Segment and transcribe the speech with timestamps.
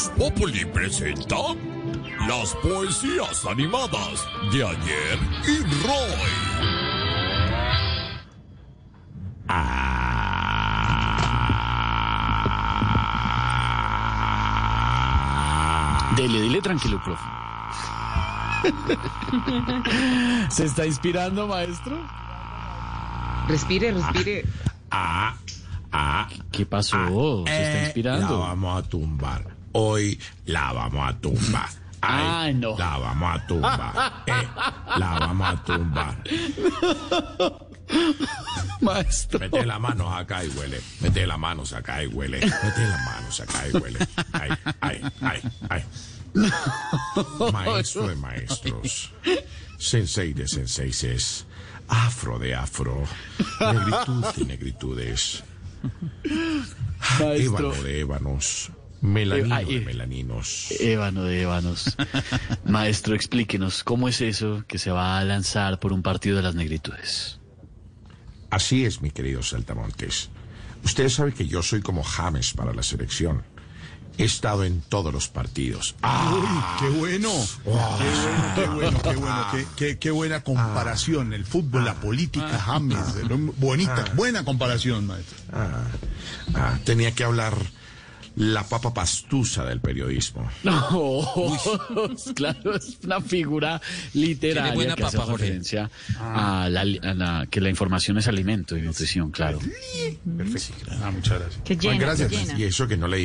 [0.00, 1.36] Voz Populi presenta
[2.26, 6.30] las poesías animadas de ayer y Roy.
[16.16, 17.22] Dele, dile tranquilo, profe.
[20.50, 21.98] ¿Se está inspirando, maestro?
[23.48, 24.46] Respire, respire.
[24.90, 25.34] Ah,
[25.92, 27.44] ah, ¿Qué pasó?
[27.46, 28.40] ¿Se está eh, inspirando?
[28.40, 29.59] La vamos a tumbar.
[29.72, 31.68] Hoy la vamos a tumbar.
[32.00, 32.76] Ay, no.
[32.78, 34.24] La vamos a tumbar.
[34.26, 34.48] Eh,
[34.96, 36.22] la vamos a tumbar.
[38.80, 39.40] Maestro.
[39.40, 40.80] Mete las manos acá y huele.
[41.00, 42.40] Mete las manos acá y huele.
[42.40, 43.98] Mete las manos acá y huele.
[44.32, 45.84] Ay, ay, ay, ay.
[47.52, 49.12] Maestro de maestros.
[49.78, 51.46] Sensei de senseis.
[51.88, 53.02] Afro de afro.
[53.60, 55.42] Negritud de negritudes.
[57.18, 57.34] Maestro.
[57.34, 58.70] Ébano de ébanos.
[59.00, 60.66] Melanino Ay, de melaninos.
[60.78, 61.96] Ébano de ébanos.
[62.64, 66.54] Maestro, explíquenos, ¿cómo es eso que se va a lanzar por un partido de las
[66.54, 67.38] negritudes?
[68.50, 70.28] Así es, mi querido Saltamontes.
[70.84, 73.42] Usted sabe que yo soy como James para la selección.
[74.18, 75.94] He estado en todos los partidos.
[76.02, 76.48] Ah, Uy,
[76.78, 77.30] qué bueno.
[78.54, 81.32] Qué bueno, qué bueno, qué, qué- qué buena comparación.
[81.32, 82.98] El fútbol, la política, James.
[83.56, 85.38] Bonita, buena comparación, maestro.
[86.54, 87.54] ah, tenía que hablar
[88.36, 90.48] la papa pastusa del periodismo.
[90.64, 91.28] No,
[92.34, 93.80] claro, es una figura
[94.14, 95.44] literaria buena que hace papa, Jorge.
[95.46, 99.58] referencia a, la, a la- que la información es alimento y nutrición, claro.
[100.36, 100.90] Perfecto.
[101.02, 101.62] Ah, muchas gracias.
[101.64, 102.28] Que llena, gracias.
[102.30, 102.58] que llena.
[102.58, 103.20] Y eso que no le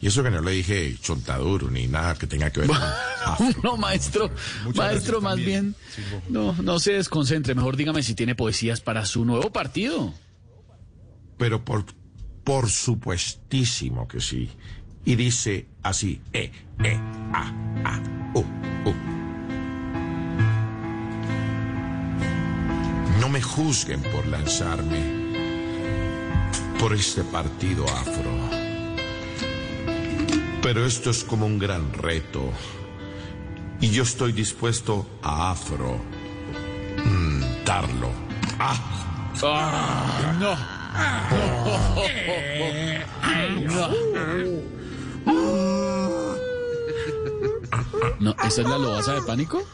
[0.00, 2.78] y eso que no le dije chontaduro ni nada que tenga que ver con
[3.24, 3.46] afro.
[3.62, 4.30] No, maestro,
[4.64, 5.74] Muchas maestro, más también.
[5.96, 10.12] bien, no, no se desconcentre, mejor dígame si tiene poesías para su nuevo partido.
[11.38, 11.84] Pero por,
[12.44, 14.50] por supuestísimo que sí.
[15.04, 16.50] Y dice así, E,
[16.82, 16.94] E,
[17.32, 17.52] A,
[17.84, 18.02] A,
[18.34, 18.94] U, U.
[23.20, 25.22] No me juzguen por lanzarme
[26.78, 28.30] por este partido afro.
[30.62, 32.50] Pero esto es como un gran reto.
[33.80, 36.00] Y yo estoy dispuesto a afro.
[37.04, 38.10] mm, darlo.
[38.58, 38.76] Ah,
[40.38, 40.81] No.
[48.20, 49.64] No, ¿esa es la lobaza de pánico?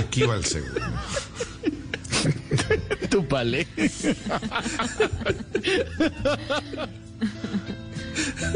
[0.00, 0.80] aquí va el segundo.
[3.10, 3.66] Tu palé.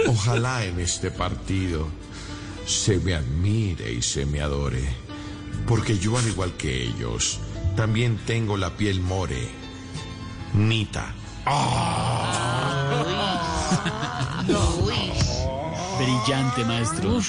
[0.07, 1.89] Ojalá en este partido
[2.67, 4.85] se me admire y se me adore,
[5.67, 7.41] porque yo al igual que ellos,
[7.77, 9.49] también tengo la piel more.
[10.55, 11.15] Nita.
[15.99, 17.21] Brillante, maestro.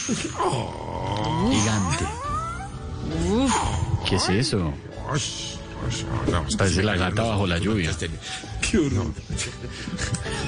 [1.52, 2.06] Gigante.
[4.08, 4.74] ¿Qué es eso?
[6.58, 7.92] Parece la gata bajo la lluvia.
[8.70, 9.14] Qué horror.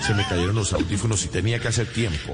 [0.06, 2.34] Se me cayeron los audífonos y tenía que hacer tiempo.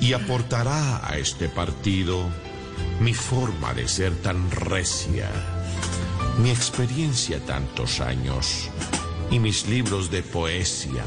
[0.00, 2.28] Y aportará a este partido
[3.00, 5.30] mi forma de ser tan recia,
[6.38, 8.68] mi experiencia tantos años
[9.30, 11.04] y mis libros de poesía.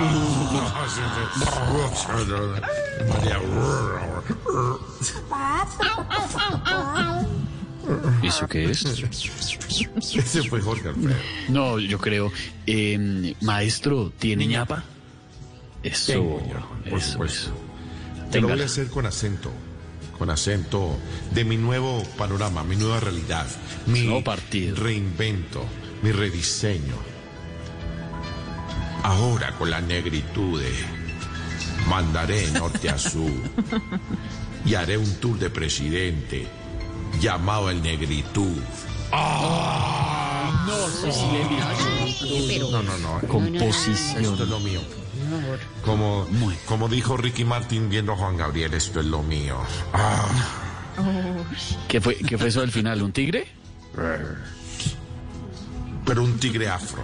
[0.00, 0.33] ¿Y
[8.22, 8.84] eso qué es?
[8.84, 11.16] Ese fue Jorge Alfredo.
[11.48, 12.32] No, yo creo.
[12.66, 14.84] eh, maestro, ¿tiene ñapa?
[15.82, 16.38] Eso, Tengo
[16.88, 17.24] por eso, supuesto.
[17.24, 17.50] eso.
[18.30, 19.50] Te lo voy a hacer con acento,
[20.18, 20.96] con acento
[21.32, 23.46] de mi nuevo panorama, mi nueva realidad,
[23.86, 24.76] mi Nuevo partido.
[24.76, 25.62] reinvento,
[26.02, 26.94] mi rediseño.
[29.04, 30.62] Ahora con la negritud
[31.88, 33.30] mandaré norte a sur
[34.64, 36.48] y haré un tour de presidente
[37.20, 38.56] llamado el negritud.
[42.48, 43.20] Pero No, no, no.
[43.28, 44.24] Composición.
[44.24, 44.80] Esto es lo mío.
[45.84, 46.26] Como,
[46.66, 49.58] como dijo Ricky Martin viendo a Juan Gabriel, esto es lo mío.
[49.92, 50.24] Ah.
[51.88, 53.02] ¿Qué fue, ¿Qué fue eso del final?
[53.02, 53.48] ¿Un tigre?
[56.04, 57.02] Pero un tigre afro.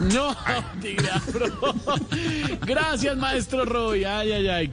[0.00, 0.36] No,
[0.80, 1.46] tigre afro.
[2.66, 4.04] Gracias, maestro Roy.
[4.04, 4.68] Ay, ay, ay.